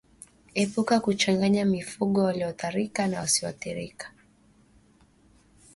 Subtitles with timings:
[0.61, 4.11] Epuka kuchanganya mifugo walioathirika na wasioathirika